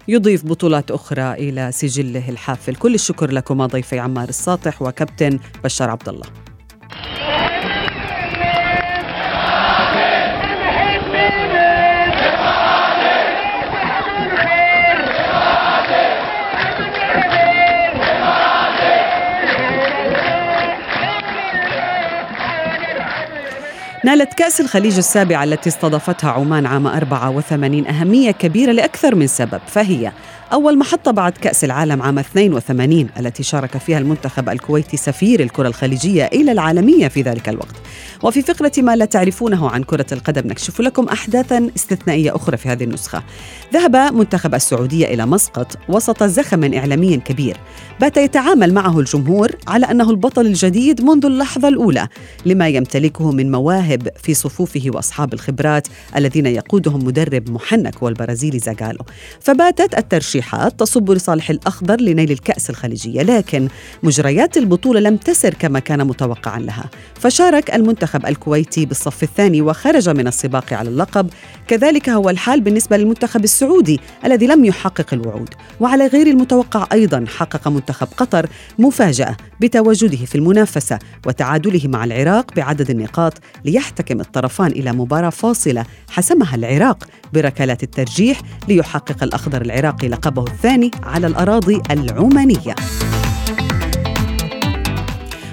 يضيف 0.07 0.45
بطولات 0.45 0.91
أخرى 0.91 1.33
إلى 1.33 1.71
سجله 1.71 2.29
الحافل 2.29 2.75
كل 2.75 2.93
الشكر 2.93 3.31
لكما 3.31 3.65
ضيفي 3.65 3.99
عمار 3.99 4.29
الساطح 4.29 4.81
وكابتن 4.81 5.39
بشار 5.63 5.89
عبد 5.89 6.09
الله 6.09 6.25
نالت 24.05 24.33
كأس 24.33 24.61
الخليج 24.61 24.97
السابعة 24.97 25.43
التي 25.43 25.69
استضافتها 25.69 26.31
عمان 26.31 26.65
عام 26.65 26.87
84 26.87 27.87
أهمية 27.87 28.31
كبيرة 28.31 28.71
لأكثر 28.71 29.15
من 29.15 29.27
سبب 29.27 29.61
فهي 29.67 30.11
أول 30.53 30.77
محطة 30.77 31.11
بعد 31.11 31.31
كأس 31.31 31.63
العالم 31.63 32.01
عام 32.01 32.19
82 32.19 33.09
التي 33.19 33.43
شارك 33.43 33.77
فيها 33.77 33.97
المنتخب 33.97 34.49
الكويتي 34.49 34.97
سفير 34.97 35.39
الكرة 35.39 35.67
الخليجية 35.67 36.25
إلى 36.25 36.51
العالمية 36.51 37.07
في 37.07 37.21
ذلك 37.21 37.49
الوقت. 37.49 37.75
وفي 38.23 38.41
فقرة 38.41 38.71
ما 38.77 38.95
لا 38.95 39.05
تعرفونه 39.05 39.69
عن 39.69 39.83
كرة 39.83 40.05
القدم 40.11 40.47
نكشف 40.47 40.81
لكم 40.81 41.07
أحداثا 41.07 41.69
استثنائية 41.75 42.35
أخرى 42.35 42.57
في 42.57 42.69
هذه 42.69 42.83
النسخة. 42.83 43.23
ذهب 43.73 43.95
منتخب 43.95 44.55
السعودية 44.55 45.13
إلى 45.13 45.25
مسقط 45.25 45.77
وسط 45.89 46.23
زخم 46.23 46.73
إعلامي 46.73 47.17
كبير. 47.17 47.57
بات 47.99 48.17
يتعامل 48.17 48.73
معه 48.73 48.99
الجمهور 48.99 49.51
على 49.67 49.85
أنه 49.85 50.09
البطل 50.09 50.45
الجديد 50.45 51.01
منذ 51.01 51.25
اللحظة 51.25 51.67
الأولى 51.67 52.07
لما 52.45 52.67
يمتلكه 52.67 53.31
من 53.31 53.51
مواهب 53.51 54.07
في 54.23 54.33
صفوفه 54.33 54.83
وأصحاب 54.85 55.33
الخبرات 55.33 55.87
الذين 56.15 56.45
يقودهم 56.45 57.05
مدرب 57.05 57.49
محنك 57.49 58.03
والبرازيلي 58.03 58.59
زاغالو. 58.59 58.99
فباتت 59.39 59.93
الترشيحات 60.39 60.79
تصب 60.79 61.11
لصالح 61.11 61.49
الأخضر 61.49 62.01
لنيل 62.01 62.31
الكأس 62.31 62.69
الخليجية 62.69 63.21
لكن 63.21 63.67
مجريات 64.03 64.57
البطولة 64.57 64.99
لم 64.99 65.17
تسر 65.17 65.53
كما 65.53 65.79
كان 65.79 66.07
متوقعا 66.07 66.59
لها. 66.59 66.89
فشارك 67.15 67.75
المنتخب 67.75 68.25
الكويتي 68.25 68.85
بالصف 68.85 69.23
الثاني 69.23 69.61
وخرج 69.61 70.09
من 70.09 70.27
السباق 70.27 70.73
على 70.73 70.89
اللقب. 70.89 71.29
كذلك 71.67 72.09
هو 72.09 72.29
الحال 72.29 72.61
بالنسبة 72.61 72.97
للمنتخب 72.97 73.43
السعودي 73.43 73.99
الذي 74.25 74.47
لم 74.47 74.65
يحقق 74.65 75.13
الوعود. 75.13 75.49
وعلى 75.79 76.07
غير 76.07 76.27
المتوقع 76.27 76.87
أيضا 76.91 77.25
حقق 77.27 77.67
منتخب 77.67 78.07
قطر 78.17 78.47
مفاجأة 78.79 79.37
بتواجده 79.61 80.25
في 80.25 80.35
المنافسة 80.35 80.99
وتعادله 81.27 81.81
مع 81.87 82.03
العراق 82.03 82.53
بعدد 82.55 82.89
النقاط 82.89 83.33
ليحتكم 83.65 84.19
الطرفان 84.19 84.71
إلى 84.71 84.91
مباراة 84.91 85.29
فاصلة 85.29 85.85
حسمها 86.09 86.55
العراق 86.55 87.03
بركلات 87.33 87.83
الترجيح 87.83 88.41
ليحقق 88.67 89.23
الأخضر 89.23 89.61
العراقي 89.61 90.07
لقبه 90.07 90.43
الثاني 90.43 90.91
على 91.03 91.27
الأراضي 91.27 91.81
العمانية. 91.91 92.75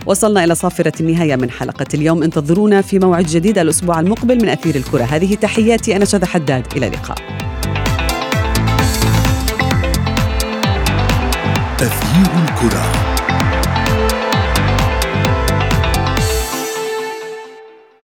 وصلنا 0.06 0.44
إلى 0.44 0.54
صافرة 0.54 0.92
النهاية 1.00 1.36
من 1.36 1.50
حلقة 1.50 1.86
اليوم. 1.94 2.22
انتظرونا 2.22 2.82
في 2.82 2.98
موعد 2.98 3.26
جديد 3.26 3.58
الأسبوع 3.58 4.00
المقبل 4.00 4.42
من 4.42 4.48
أثير 4.48 4.74
الكرة. 4.74 5.04
هذه 5.04 5.34
تحياتي 5.34 5.96
أنا 5.96 6.04
شذى 6.04 6.26
حداد. 6.26 6.66
إلى 6.76 6.86
اللقاء. 6.86 7.18
تغيير 11.78 12.44
الكرة. 12.44 13.05